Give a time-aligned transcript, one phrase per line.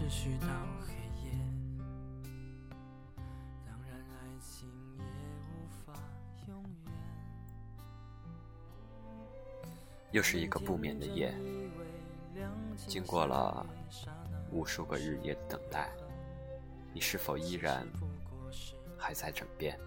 [0.00, 0.46] 持续到
[0.80, 1.30] 黑夜。
[3.66, 5.04] 当然，爱情也
[5.44, 5.92] 无法
[6.48, 6.92] 永远。
[10.10, 11.34] 又是一个不眠的夜，
[12.86, 13.66] 经过了
[14.50, 15.90] 无数个日夜的等待，
[16.94, 17.86] 你是否依然
[18.96, 19.78] 还在枕边？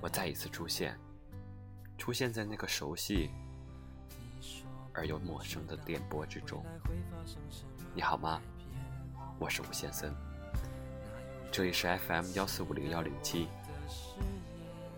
[0.00, 0.98] 我再一次出现，
[1.98, 3.30] 出现在那个熟悉
[4.94, 6.64] 而又陌生的电波之中。
[7.92, 8.40] 你好吗？
[9.38, 10.14] 我是吴先生，
[11.50, 13.48] 这里是 FM 幺四五零幺零七，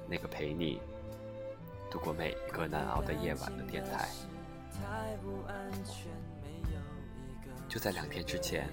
[0.07, 0.81] 那个陪你
[1.91, 4.09] 度过每一个难熬的夜晚的电台。
[7.67, 8.69] 就在两天之前，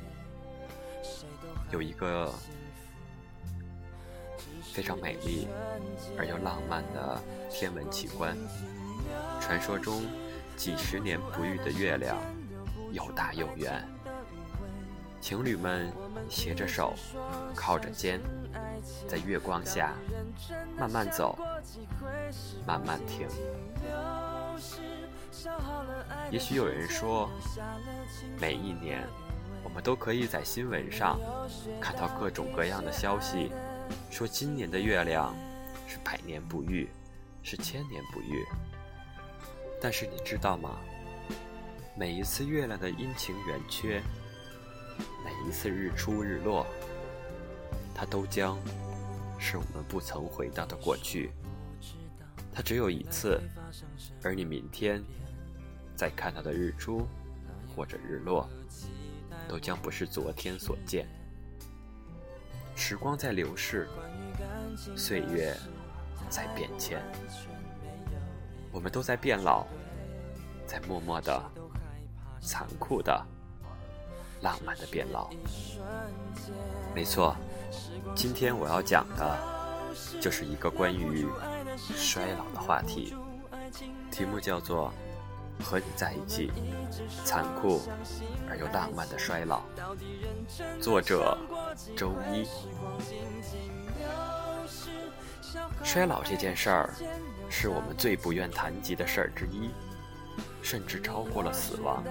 [1.71, 2.31] 有一个
[4.73, 5.47] 非常美丽
[6.17, 8.37] 而又浪漫的天文奇观，
[9.39, 10.03] 传说中
[10.55, 12.17] 几十年不遇的月亮，
[12.91, 13.83] 又大又圆。
[15.19, 15.91] 情侣们
[16.29, 16.93] 携着手，
[17.55, 18.19] 靠着肩，
[19.07, 19.93] 在月光下
[20.77, 21.37] 慢慢走，
[22.67, 23.27] 慢慢停。
[26.29, 27.29] 也许有人说，
[28.39, 29.07] 每一年
[29.63, 31.17] 我们都可以在新闻上
[31.79, 33.51] 看到各种各样的消息，
[34.09, 35.33] 说今年的月亮
[35.87, 36.89] 是百年不遇，
[37.41, 38.45] 是千年不遇。
[39.83, 40.79] 但是你知道吗？
[41.93, 44.01] 每一次月亮的阴晴圆缺，
[45.25, 46.65] 每一次日出日落，
[47.93, 48.57] 它都将
[49.37, 51.31] 是我们不曾回到的过去。
[52.53, 53.37] 它只有一次，
[54.23, 55.03] 而你明天。
[55.95, 57.07] 再看到的日出
[57.75, 58.49] 或者日落，
[59.47, 61.07] 都将不是昨天所见。
[62.75, 63.87] 时光在流逝，
[64.97, 65.55] 岁月
[66.29, 66.99] 在变迁，
[68.71, 69.67] 我们都在变老，
[70.65, 71.41] 在默默的、
[72.41, 73.25] 残酷的、
[74.41, 75.29] 浪漫的变老。
[76.93, 77.35] 没错，
[78.15, 79.37] 今天我要讲的，
[80.19, 81.27] 就是一个关于
[81.77, 83.15] 衰老的话题，
[84.11, 84.91] 题目叫做。
[85.63, 86.51] 和你在一起，
[87.23, 87.79] 残酷
[88.49, 89.61] 而又浪漫的衰老。
[90.81, 91.37] 作者：
[91.95, 92.43] 周一。
[95.83, 96.89] 衰老这件事儿，
[97.51, 99.69] 是我们最不愿谈及的事儿之一，
[100.63, 102.03] 甚至超过了死亡。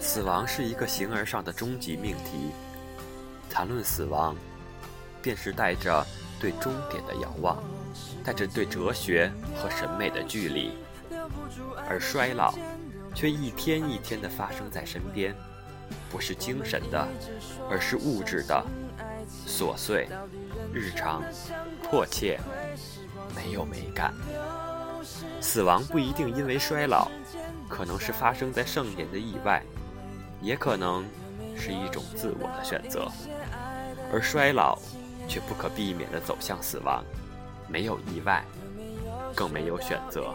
[0.00, 2.52] 死亡是一个形而上的终极命题，
[3.50, 4.36] 谈论死亡，
[5.20, 6.06] 便是带着
[6.38, 7.60] 对终点的遥望，
[8.22, 10.72] 带着对哲学和审美的距离。
[11.88, 12.54] 而衰老，
[13.14, 15.34] 却一天一天的发生在身边，
[16.10, 17.08] 不是精神的，
[17.70, 18.64] 而是物质的，
[19.46, 20.08] 琐碎、
[20.72, 21.22] 日常、
[21.82, 22.38] 迫切，
[23.34, 24.14] 没有美感。
[25.40, 27.10] 死亡不一定因为衰老，
[27.72, 29.62] 可能是发生在盛年的意外，
[30.42, 31.02] 也可能
[31.56, 33.10] 是一种自我的选择。
[34.12, 34.78] 而衰老，
[35.26, 37.02] 却不可避免的走向死亡，
[37.66, 38.44] 没有意外，
[39.34, 40.34] 更没有选择。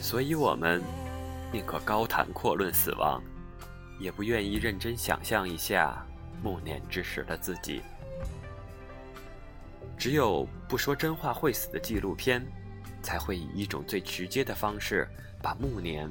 [0.00, 0.80] 所以，我们
[1.52, 3.20] 宁可高谈阔论死亡，
[3.98, 6.06] 也不愿意认真想象一下
[6.40, 7.82] 暮年之时的自己。
[9.98, 12.46] 只有不说真话会死的纪录片，
[13.02, 15.08] 才会以一种最直接的方式
[15.42, 16.10] 把暮年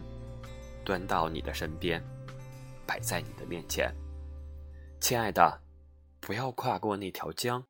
[0.83, 2.03] 端到你的身边，
[2.87, 3.93] 摆在你的面前。
[4.99, 5.61] 亲爱的，
[6.19, 7.65] 不要跨过那条江。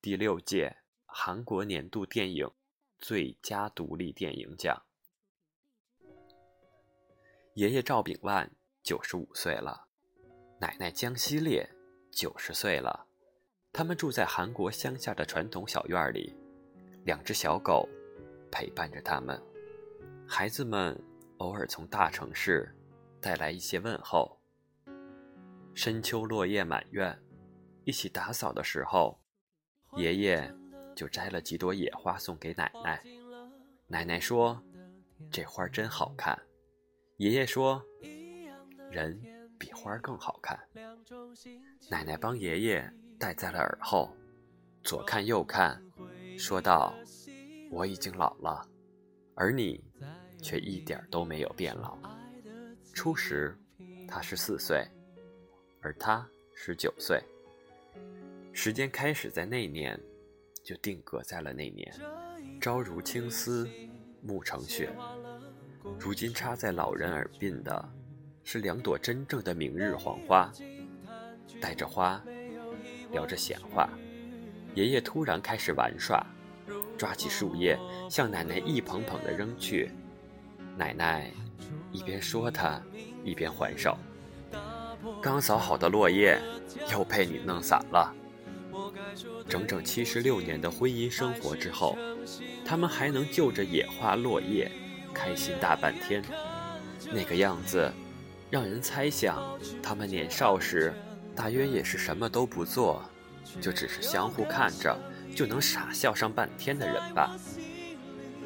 [0.00, 2.50] 第六届韩国年度电影
[2.98, 4.82] 最佳独立电影奖。
[7.54, 8.50] 爷爷赵炳万
[8.82, 9.86] 九十五岁了，
[10.60, 11.68] 奶奶江西烈
[12.12, 13.06] 九十岁了。
[13.72, 16.34] 他们住在韩国乡下的传统小院里，
[17.04, 17.88] 两只小狗
[18.50, 19.40] 陪伴着他们。
[20.26, 20.98] 孩子们
[21.38, 22.74] 偶尔从大城市
[23.20, 24.38] 带来一些问候。
[25.74, 27.18] 深秋落叶满院，
[27.84, 29.20] 一起打扫的时候，
[29.96, 30.54] 爷爷
[30.94, 33.02] 就摘了几朵野花送给奶奶。
[33.86, 34.62] 奶奶说
[35.30, 36.36] ：“这花真好看。”
[37.18, 37.84] 爷爷说
[38.90, 39.20] ：“人
[39.58, 40.58] 比花更好看。”
[41.90, 44.16] 奶奶帮爷爷戴在了耳后，
[44.82, 45.80] 左看右看，
[46.38, 46.94] 说道
[47.70, 48.66] ：“我已经老了，
[49.34, 49.82] 而你
[50.42, 51.98] 却一点都没有变老。
[52.92, 53.56] 初时
[54.08, 54.86] 他十四岁，
[55.80, 57.22] 而他十九岁。
[58.52, 60.00] 时间开始在那年，
[60.64, 61.92] 就定格在了那年。
[62.60, 63.68] 朝如青丝，
[64.22, 64.90] 暮成雪。”
[66.00, 67.88] 如今插在老人耳鬓的，
[68.42, 70.50] 是两朵真正的明日黄花，
[71.60, 72.20] 带着花，
[73.12, 73.88] 聊着闲话。
[74.74, 76.26] 爷爷突然开始玩耍，
[76.96, 77.78] 抓起树叶
[78.08, 79.90] 向奶奶一捧捧地扔去。
[80.76, 81.30] 奶奶
[81.92, 82.80] 一边说他，
[83.24, 83.96] 一边还手。
[85.22, 86.40] 刚扫好的落叶
[86.90, 88.14] 又被你弄散了。
[89.48, 91.96] 整整七十六年的婚姻生活之后，
[92.64, 94.70] 他们还能就着野花落叶
[95.14, 96.22] 开心大半天，
[97.12, 97.90] 那个样子，
[98.50, 100.92] 让人猜想他们年少时
[101.34, 103.02] 大约也是什么都不做，
[103.60, 104.98] 就只是相互看着
[105.36, 107.36] 就能傻笑上半天的人吧。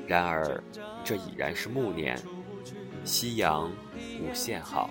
[0.09, 0.61] 然而，
[1.05, 2.21] 这已然是暮年，
[3.05, 3.71] 夕阳
[4.21, 4.91] 无限好，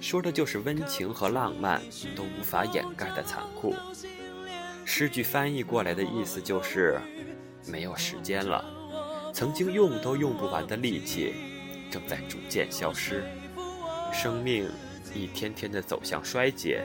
[0.00, 1.80] 说的就是温情和浪漫
[2.16, 3.74] 都无法掩盖的残酷。
[4.84, 7.00] 诗句翻译过来的意思就是，
[7.68, 8.64] 没有时间了，
[9.32, 11.34] 曾经用都用不完的力气，
[11.92, 13.24] 正在逐渐消失，
[14.12, 14.68] 生命
[15.14, 16.82] 一天天的走向衰竭，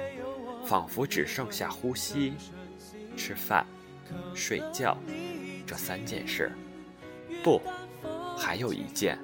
[0.68, 2.34] 仿佛只剩下呼吸、
[3.18, 3.66] 吃饭、
[4.34, 4.98] 睡觉
[5.66, 6.52] 这三件事。
[7.44, 7.62] 不，
[8.38, 9.20] 还有一件，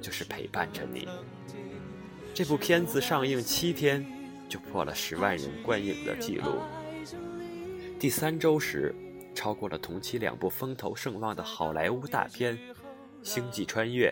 [0.00, 1.08] 就是陪伴着你。
[2.34, 4.04] 这部片子上映七天，
[4.48, 6.60] 就破了十万人观影的记录。
[7.98, 8.94] 第三周时，
[9.34, 12.56] 超过了同期两部风头盛旺的好莱坞大片
[13.22, 14.10] 《星际穿越》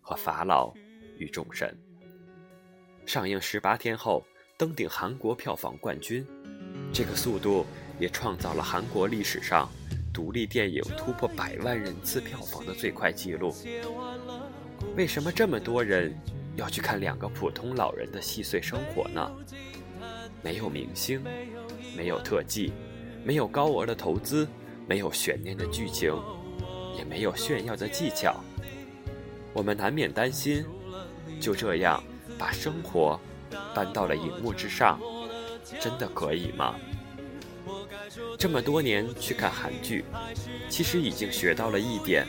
[0.00, 0.72] 和《法老
[1.18, 1.74] 与众神》。
[3.10, 4.24] 上映十八天后
[4.56, 6.24] 登顶韩国票房冠军，
[6.92, 7.66] 这个速度
[7.98, 9.68] 也创造了韩国历史上
[10.12, 13.54] 独立电影突破百万人次票房的最快纪录。
[14.96, 16.14] 为什么这么多人
[16.56, 19.30] 要去看两个普通老人的细碎生活呢？
[20.42, 21.22] 没有明星，
[21.96, 22.72] 没有特技。
[23.26, 24.46] 没有高额的投资，
[24.86, 26.14] 没有悬念的剧情，
[26.94, 28.38] 也没有炫耀的技巧，
[29.54, 30.62] 我们难免担心，
[31.40, 32.04] 就这样
[32.38, 33.18] 把生活
[33.74, 35.00] 搬到了荧幕之上，
[35.80, 36.74] 真的可以吗？
[38.38, 40.04] 这么多年去看韩剧，
[40.68, 42.26] 其实已经学到了一点：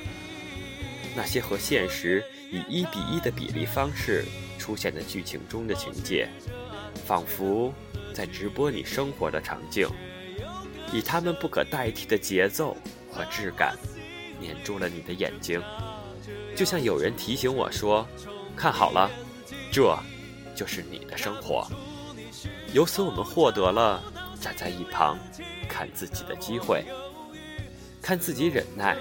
[1.15, 4.23] 那些和现实以一比一的比例方式
[4.57, 6.27] 出现的剧情中的情节，
[7.05, 7.73] 仿佛
[8.13, 9.87] 在直播你生活的场景。
[10.93, 12.77] 以他们不可代替的节奏
[13.11, 13.75] 和质感，
[14.41, 15.61] 粘住了你的眼睛，
[16.55, 18.07] 就像有人提醒我说
[18.55, 19.09] ：“看好了，
[19.71, 19.97] 这
[20.55, 21.67] 就是你的生活。”
[22.71, 24.01] 由此，我们获得了
[24.39, 25.17] 站在一旁
[25.67, 26.83] 看自己的机会，
[28.01, 28.95] 看自己忍耐、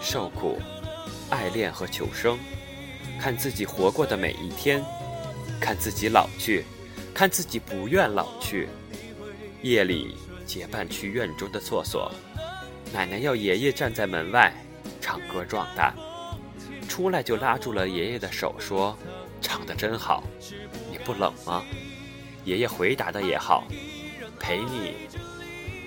[0.00, 0.58] 受苦、
[1.30, 2.38] 爱恋和求生，
[3.20, 4.84] 看自己活过的每一天，
[5.60, 6.64] 看自己老去，
[7.14, 8.68] 看自己不愿老去。
[9.62, 10.16] 夜里。
[10.48, 12.10] 结伴去院中的厕所，
[12.90, 14.50] 奶奶要爷爷站在门外
[14.98, 15.94] 唱歌壮胆，
[16.88, 18.96] 出来就拉住了爷爷的手说
[19.42, 20.24] ：“唱得真好，
[20.90, 21.62] 你不冷吗？”
[22.46, 23.66] 爷爷回答的也好
[24.38, 24.94] ：“陪你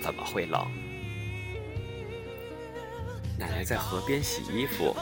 [0.01, 0.65] 怎么会冷？”
[3.39, 4.95] 奶奶在河边洗衣服，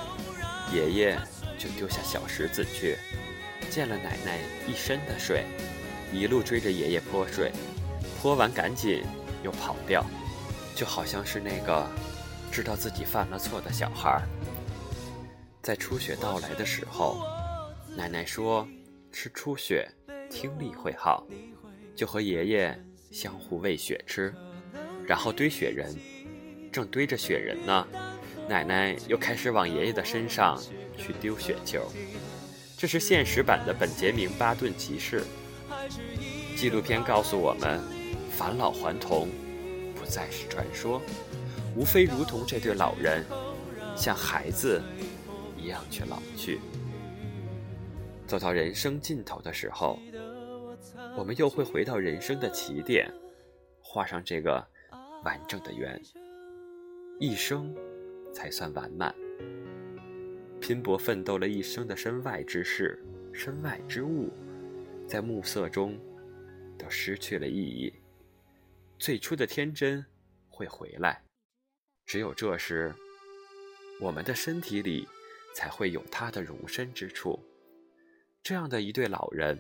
[0.74, 1.20] 爷爷
[1.58, 2.98] 就丢下小石子去，
[3.70, 5.46] 见了奶奶一身的水，
[6.14, 7.52] 一路追着爷爷泼水，
[8.22, 9.04] 泼完赶紧。
[9.42, 10.06] 又跑掉，
[10.76, 11.90] 就好像是那个
[12.52, 14.22] 知道自己犯了错的小孩。
[15.62, 17.26] 在初雪到来的时候，
[17.96, 18.68] 奶奶说
[19.14, 19.90] 吃初雪
[20.30, 21.26] 听力会好，
[21.96, 22.78] 就和爷爷
[23.12, 24.34] 相互喂雪吃，
[25.06, 25.96] 然后堆雪人。
[26.72, 27.88] 正堆着雪人呢，
[28.48, 30.62] 奶奶又开始往爷爷的身上
[30.98, 31.92] 去丢雪球。
[32.78, 35.24] 这是现实版的本杰明·巴顿骑士。
[36.56, 37.80] 纪录片告诉我们。
[38.32, 39.28] 返老还童，
[39.98, 41.02] 不再是传说，
[41.76, 43.26] 无非如同这对老人，
[43.98, 44.82] 像孩子
[45.58, 46.62] 一样去老去。
[48.26, 50.00] 走到人生尽头的时候，
[51.18, 53.12] 我们又会回到人生的起点，
[53.82, 54.66] 画上这个
[55.24, 56.02] 完整的圆，
[57.20, 57.76] 一生
[58.34, 59.14] 才算完满。
[60.62, 63.02] 拼搏奋斗了一生的身外之事、
[63.34, 64.30] 身外之物，
[65.08, 65.98] 在暮色中
[66.78, 67.94] 都失去了意义。
[68.98, 70.06] 最初的天真
[70.50, 71.24] 会回来，
[72.06, 72.94] 只有这时，
[74.02, 75.08] 我们的身体里
[75.56, 77.40] 才会有它的容身之处。
[78.44, 79.58] 这样的一对老人，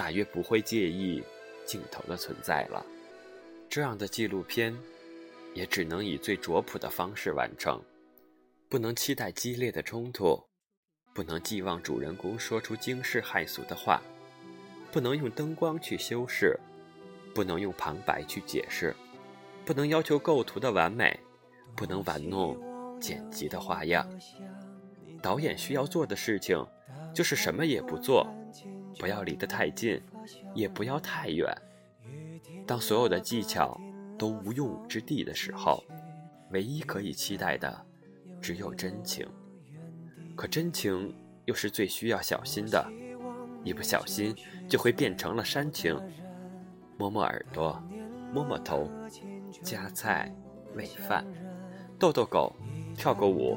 [0.00, 1.22] 大约不会介意
[1.66, 2.82] 镜头的存在了。
[3.68, 4.74] 这样的纪录片，
[5.52, 7.78] 也只能以最拙朴的方式完成，
[8.70, 10.42] 不能期待激烈的冲突，
[11.14, 14.00] 不能寄望主人公说出惊世骇俗的话，
[14.90, 16.58] 不能用灯光去修饰。
[17.34, 18.96] 不能用旁白去解释，
[19.66, 21.20] 不能要求构图的完美，
[21.76, 22.58] 不能玩弄
[22.98, 24.08] 剪辑的花样。
[25.22, 26.66] 导演需要做的事情，
[27.14, 28.26] 就是什么也不做，
[29.00, 29.98] 不要离得太近，
[30.54, 31.50] 也不要太远。
[32.66, 33.80] 当所有的技巧
[34.18, 35.82] 都无用武之地的时候，
[36.50, 37.86] 唯一可以期待的，
[38.42, 39.26] 只有真情。
[40.36, 41.14] 可真情
[41.46, 42.86] 又是最需要小心的，
[43.64, 44.36] 一不小心
[44.68, 45.98] 就会变成了煽情。
[46.98, 47.82] 摸摸耳朵，
[48.34, 48.86] 摸摸头，
[49.62, 50.30] 夹菜、
[50.74, 51.24] 喂饭，
[51.98, 52.54] 逗逗狗，
[52.94, 53.56] 跳个舞，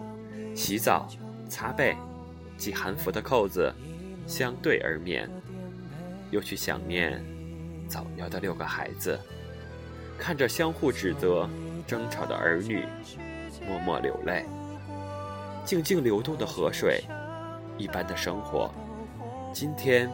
[0.56, 1.06] 洗澡，
[1.50, 1.98] 擦背，
[2.58, 3.74] 系韩服的扣子，
[4.26, 5.30] 相对而眠，
[6.32, 7.24] 又去想念
[7.88, 9.20] 早夭的六个孩子，
[10.18, 11.50] 看着相互指责、
[11.86, 12.86] 争吵的儿女，
[13.68, 14.46] 默默流泪。
[15.66, 17.04] 静静流动的河水，
[17.78, 18.70] 一般的生活，
[19.54, 20.10] 今天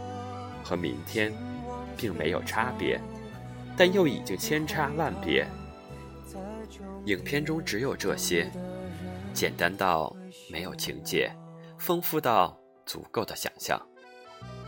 [0.63, 1.34] 和明天
[1.98, 3.01] 并没有差别，
[3.75, 5.48] 但又已经千差万别。
[7.06, 8.51] 影片中只有这些，
[9.34, 10.16] 简单到
[10.51, 11.32] 没有情节，
[11.80, 13.88] 丰富到足够的想象。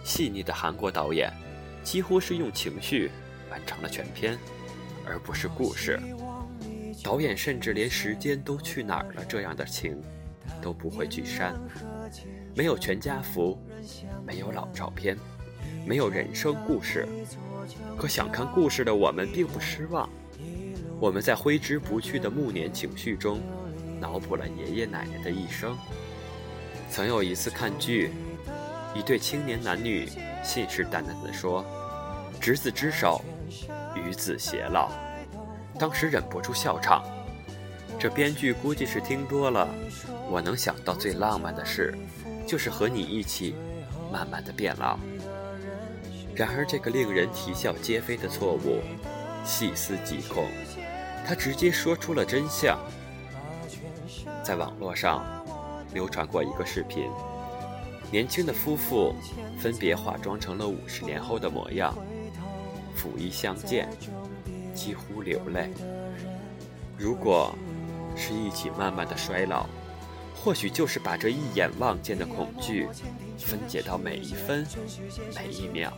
[0.04, 1.32] 细腻的韩国导演，
[1.84, 3.12] 几乎是用情绪
[3.50, 4.38] 完成了全片，
[5.06, 6.00] 而不是故事。
[7.04, 10.02] 导演甚至连“时间都去哪儿了”这样的情。
[10.62, 11.56] 都不会去删，
[12.56, 13.58] 没有全家福，
[14.26, 15.18] 没有老照片，
[15.86, 17.08] 没有人生故事。
[17.98, 20.10] 可想看故事的我们并不失望。
[21.00, 23.40] 我们在挥之不去的暮年情绪中，
[24.00, 25.78] 脑补了爷爷奶奶的一生。
[26.90, 28.12] 曾有一次看剧，
[28.94, 30.10] 一对青年男女
[30.44, 31.66] 信誓旦旦地说
[32.42, 33.22] ：“执子之手，
[33.96, 34.90] 与子偕老。”
[35.80, 37.04] 当时忍不住笑场。
[37.98, 39.68] 这编剧估计是听多了，
[40.30, 41.96] 我能想到最浪漫的事，
[42.48, 43.56] 就是和你一起，
[44.12, 44.98] 慢慢的变老。
[46.36, 48.82] 然而这个令人啼笑皆非的错误，
[49.46, 50.46] 细思极恐，
[51.28, 52.80] 他直接说出了真相。
[54.44, 55.24] 在网络上，
[55.94, 57.10] 流传过一个视频，
[58.10, 59.14] 年轻的夫妇
[59.60, 61.94] 分别化妆成了五十年后的模样，
[62.98, 63.90] 抚衣相见，
[64.74, 65.70] 几乎流泪。
[66.98, 67.54] 如果。
[68.14, 69.66] 是一起慢慢的衰老，
[70.36, 72.86] 或许就是把这一眼望见的恐惧
[73.38, 74.68] 分解到每一分
[75.34, 75.94] 每一秒，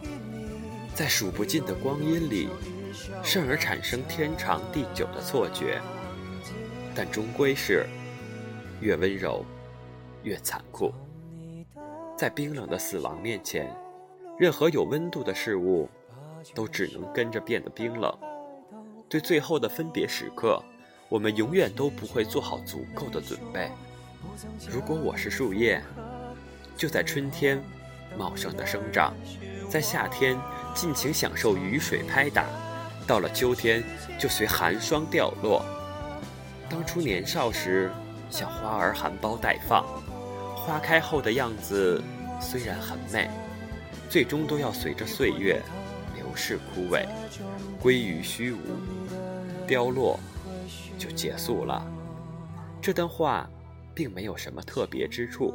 [0.94, 2.50] 在数不尽的光阴里，
[3.24, 5.82] 甚而产生天长地久的错觉。
[6.94, 7.88] 但终归是
[8.80, 9.44] 越温柔
[10.22, 10.94] 越残酷，
[12.16, 13.76] 在冰冷的死亡面前，
[14.38, 15.90] 任何有温度的事物
[16.54, 18.16] 都只能跟着变得冰冷。
[19.10, 20.62] 对最后的分别时刻。
[21.10, 23.70] 我们永远都不会做好足够的准备。
[24.68, 25.80] 如果我是树叶，
[26.76, 27.62] 就在春天
[28.18, 29.14] 茂盛的生长，
[29.70, 30.36] 在夏天
[30.74, 32.48] 尽情享受雨水拍打，
[33.06, 33.84] 到了秋天
[34.18, 35.64] 就随寒霜掉落。
[36.68, 37.92] 当初年少时，
[38.32, 39.86] 像花儿含苞待放，
[40.66, 42.02] 花开后的样子
[42.40, 43.30] 虽然很美，
[44.10, 45.62] 最终都要随着岁月
[46.16, 47.06] 流逝枯萎，
[47.82, 48.60] 归于虚无，
[49.68, 50.18] 凋落。
[50.98, 51.86] 就结束了。
[52.82, 53.50] 这段话
[53.94, 55.54] 并没有什么特别之处，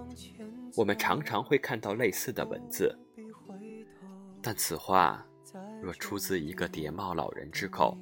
[0.76, 2.94] 我们常常会看到类似的文字。
[4.42, 5.24] 但此话
[5.80, 7.96] 若出自一个叠帽老人之口，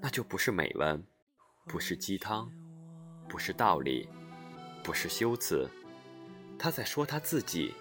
[0.00, 1.04] 那就不是美文，
[1.66, 2.50] 不是鸡汤，
[3.28, 4.08] 不是道理，
[4.82, 5.68] 不是修辞。
[6.58, 7.74] 他在说他自己，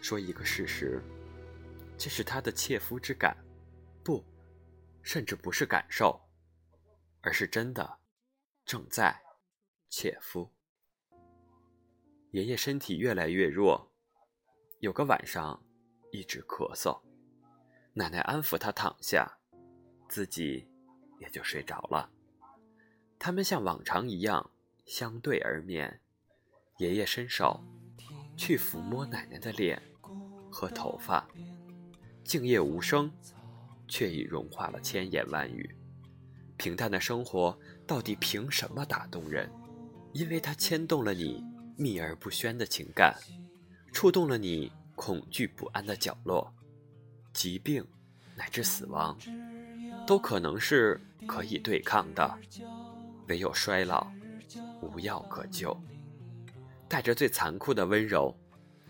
[0.00, 1.02] 说一个事实，
[1.96, 3.36] 这是他的切肤之感，
[4.02, 4.24] 不，
[5.02, 6.20] 甚至不是感受。
[7.26, 8.00] 而是真的
[8.66, 9.18] 正在
[9.88, 10.52] 切肤。
[12.32, 13.90] 爷爷身体越来越弱，
[14.80, 15.64] 有个晚上
[16.12, 17.00] 一直咳嗽，
[17.94, 19.38] 奶奶安抚他躺下，
[20.06, 20.68] 自己
[21.18, 22.12] 也就睡着了。
[23.18, 24.50] 他们像往常一样
[24.84, 26.02] 相对而眠，
[26.78, 27.62] 爷爷伸手
[28.36, 29.80] 去抚摸奶奶的脸
[30.50, 31.24] 和头发，
[32.24, 33.08] 静夜无声，
[33.86, 35.76] 却已融化了千言万语。
[36.56, 39.48] 平淡的生活到底凭什么打动人？
[40.12, 41.44] 因为它牵动了你
[41.76, 43.16] 秘而不宣的情感，
[43.92, 46.52] 触动了你恐惧不安的角落。
[47.32, 47.84] 疾病
[48.36, 49.16] 乃至死亡，
[50.06, 52.36] 都可能是可以对抗的，
[53.28, 54.08] 唯有衰老，
[54.82, 55.76] 无药可救。
[56.94, 58.32] 带着最残酷的温柔，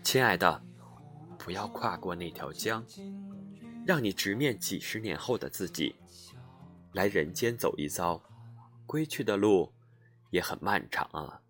[0.03, 0.61] 亲爱的，
[1.39, 2.85] 不要跨过那条江，
[3.83, 5.95] 让你直面几十年后的自己。
[6.93, 8.21] 来人间走一遭，
[8.85, 9.73] 归去的路
[10.29, 11.41] 也很漫长啊。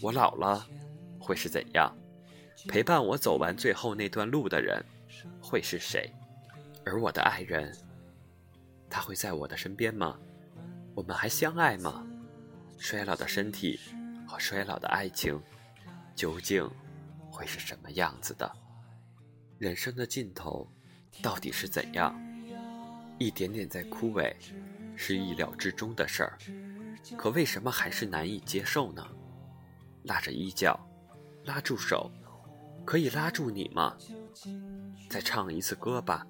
[0.00, 0.66] 我老了
[1.20, 1.94] 会是怎样？
[2.66, 4.82] 陪伴我走完最后那段路的人
[5.42, 6.10] 会是谁？
[6.86, 7.70] 而我的爱人，
[8.88, 10.18] 他会在我的身边吗？
[10.94, 12.06] 我们还相爱吗？
[12.78, 13.78] 衰老的身体
[14.26, 15.38] 和衰老的爱情，
[16.16, 16.68] 究竟
[17.30, 18.50] 会是什么样子的？
[19.58, 20.66] 人生的尽头
[21.22, 22.18] 到底是怎样？
[23.18, 24.34] 一点点在枯萎，
[24.96, 26.38] 是意料之中的事儿，
[27.16, 29.06] 可为什么还是难以接受呢？
[30.04, 30.78] 拉着衣角，
[31.44, 32.10] 拉住手，
[32.84, 33.96] 可以拉住你吗？
[35.10, 36.26] 再唱一次歌吧，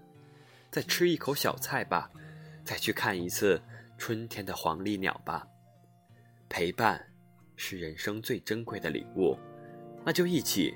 [0.71, 2.11] 再吃一口小菜吧，
[2.65, 3.61] 再去看一次
[3.97, 5.47] 春天的黄鹂鸟吧。
[6.49, 7.05] 陪伴
[7.57, 9.37] 是人生最珍贵的礼物，
[10.07, 10.73] 那就一起，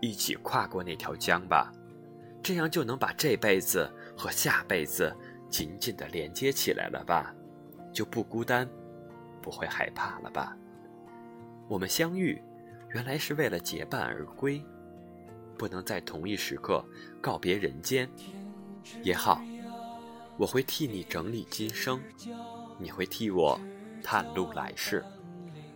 [0.00, 1.72] 一起跨过那条江吧，
[2.40, 5.12] 这样就能把这辈子和下辈子
[5.48, 7.34] 紧紧的连接起来了吧，
[7.92, 8.70] 就不孤单，
[9.42, 10.56] 不会害怕了吧。
[11.66, 12.40] 我们相遇，
[12.90, 14.64] 原来是为了结伴而归，
[15.58, 16.84] 不能在同一时刻
[17.20, 18.08] 告别人间，
[19.02, 19.42] 也好，
[20.36, 22.00] 我会替你整理今生，
[22.78, 23.60] 你会替我。
[24.02, 25.04] 探路来世，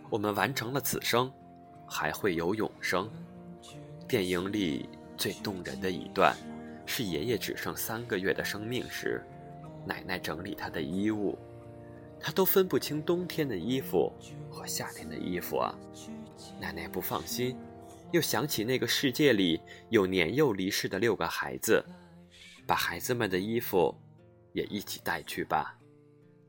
[0.09, 1.31] 我们完成了此生，
[1.87, 3.09] 还会有永生。
[4.07, 4.87] 电影里
[5.17, 6.35] 最动人的一段，
[6.85, 9.23] 是爷爷只剩三个月的生命时，
[9.85, 11.37] 奶奶整理他的衣物，
[12.19, 14.11] 他都分不清冬天的衣服
[14.49, 15.73] 和夏天的衣服啊。
[16.59, 17.57] 奶奶不放心，
[18.11, 21.83] 又想起那个世界里有年幼离世的六个孩子，
[22.67, 23.95] 把孩子们的衣服
[24.53, 25.77] 也一起带去吧。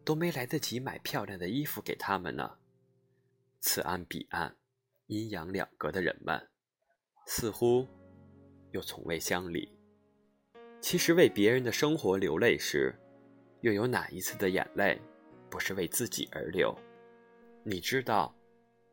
[0.05, 2.49] 都没来得及买漂亮的衣服给他们呢。
[3.61, 4.55] 此岸彼岸，
[5.07, 6.41] 阴阳两隔的人们，
[7.27, 7.87] 似乎
[8.73, 9.69] 又从未相离。
[10.81, 12.93] 其实为别人的生活流泪时，
[13.61, 15.01] 又有哪一次的眼泪，
[15.49, 16.77] 不是为自己而流？
[17.63, 18.35] 你知道，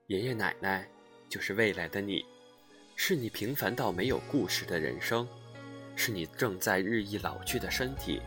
[0.06, 0.88] 爷爷奶奶
[1.28, 2.24] 就是未来的你，
[2.96, 5.28] 是你平凡到没有故事的人生，
[5.96, 8.22] 是你正在日益老去的身体。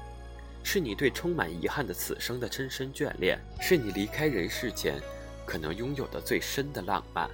[0.64, 5.00] 是你对充满遗憾的此生的深深眷恋，是你离开人世前
[5.46, 7.30] 可能拥有的最深的浪漫。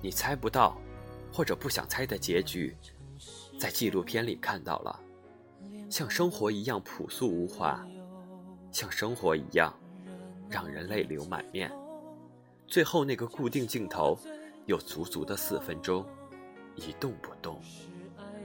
[0.00, 0.76] 你猜不到，
[1.32, 2.76] 或者不想猜的结局，
[3.58, 5.00] 在纪录片里看到了，
[5.90, 7.84] 像生活一样朴素无华，
[8.70, 9.72] 像生活一样
[10.48, 11.72] 让人泪流满面。
[12.66, 14.18] 最后那个固定镜头
[14.66, 16.04] 有足足的四分钟，
[16.74, 17.60] 一动不动，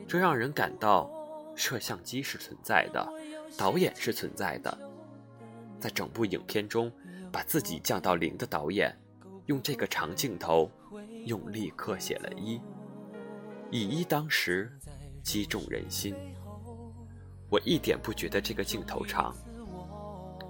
[0.07, 1.11] 这让人感到
[1.55, 3.07] 摄像机是存在的。
[3.57, 4.77] 导演是存在的，
[5.77, 6.89] 在整部影片中，
[7.31, 8.97] 把自己降到零的导演，
[9.47, 10.71] 用这个长镜头，
[11.25, 12.59] 用力刻写了一，
[13.69, 14.71] 以一当十，
[15.23, 16.15] 击中人心。
[17.49, 19.35] 我一点不觉得这个镜头长。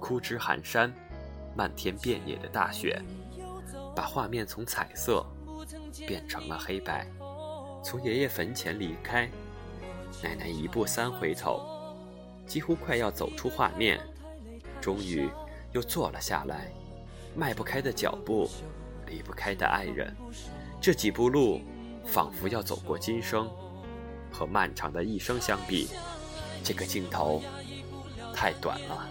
[0.00, 0.92] 枯枝寒山，
[1.56, 3.00] 漫天遍野的大雪，
[3.94, 5.24] 把画面从彩色
[6.06, 7.06] 变成了黑白。
[7.84, 9.28] 从爷爷坟前离开，
[10.22, 11.60] 奶奶一步三回头。
[12.46, 14.00] 几乎快要走出画面，
[14.80, 15.28] 终于
[15.72, 16.72] 又坐了下来。
[17.36, 18.48] 迈不开的脚步，
[19.06, 20.14] 离不开的爱人，
[20.82, 21.60] 这几步路，
[22.04, 23.48] 仿佛要走过今生。
[24.32, 25.86] 和漫长的一生相比，
[26.64, 27.40] 这个镜头
[28.34, 29.06] 太短了。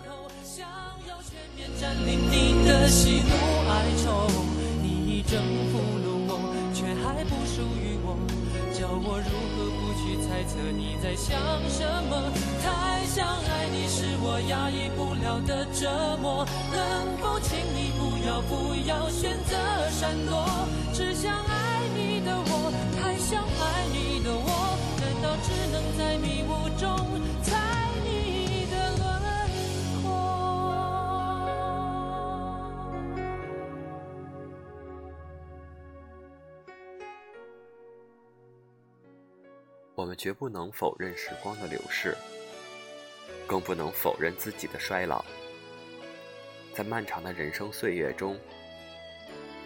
[8.73, 12.34] 叫我如何不去猜测你在想什么？
[12.63, 16.43] 太想爱你是我压抑不了的折磨。
[16.73, 19.55] 能否请你不要不要选择
[19.91, 20.67] 闪躲？
[20.91, 21.61] 只想爱
[22.25, 24.47] 的我，太想爱你的我，
[24.99, 26.88] 难道只能在迷雾中
[27.43, 27.49] 猜
[28.03, 29.01] 你的轮
[30.01, 30.05] 廓
[39.95, 42.17] 我们绝不能否认时光的流逝，
[43.47, 45.23] 更不能否认自己的衰老。
[46.73, 48.39] 在漫长的人生岁月中，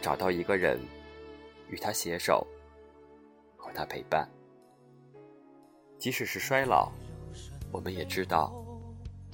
[0.01, 0.79] 找到一个人，
[1.69, 2.45] 与他携手，
[3.57, 4.29] 和他陪伴。
[5.97, 6.91] 即使是衰老，
[7.71, 8.53] 我们也知道，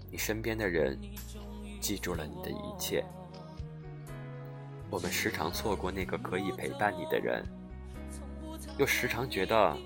[0.09, 0.99] 你身边的人
[1.79, 3.03] 记住了你的一切。
[4.89, 7.45] 我们时常错过那个可以陪伴你的人，
[8.77, 9.77] 又时常觉得。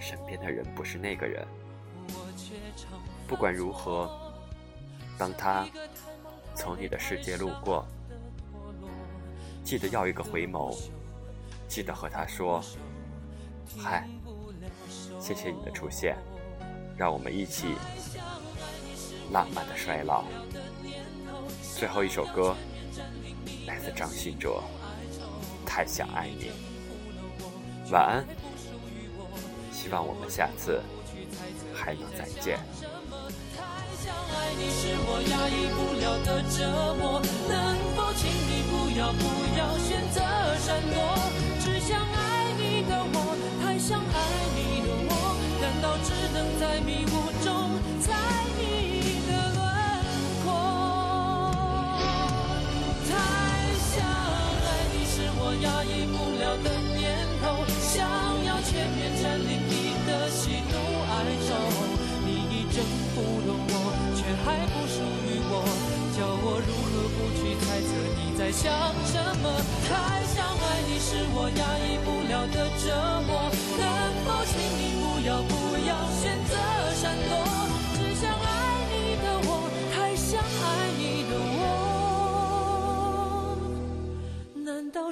[0.00, 1.46] 身边的人不是那个人，
[3.28, 4.10] 不管如何，
[5.16, 5.64] 当他
[6.56, 7.86] 从你的世界路过，
[9.62, 10.76] 记得要一个回眸，
[11.72, 12.62] 记得和他说
[13.80, 14.06] ：“嗨，
[15.18, 16.18] 谢谢你的出现，
[16.98, 17.76] 让我们一起
[19.30, 20.24] 浪漫的衰老。”
[21.74, 22.54] 最后一首歌
[23.66, 24.62] 来自张信哲，
[25.66, 26.50] 《太想爱你》，
[27.90, 28.26] 晚安。
[29.72, 30.82] 希望我们下次
[31.74, 32.58] 还能再见。
[34.58, 37.56] 你是我压抑不了的折磨，能
[37.96, 39.24] 否请你不要不
[39.56, 40.20] 要选择
[40.58, 41.21] 闪躲？
[46.84, 47.11] 能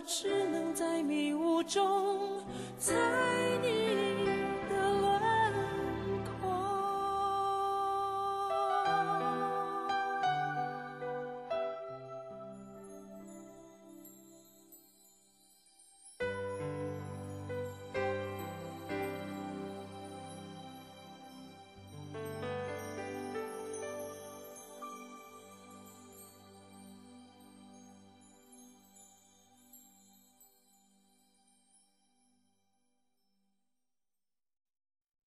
[0.01, 2.41] 我只能在迷雾中
[2.79, 2.95] 猜
[3.63, 3.90] 你。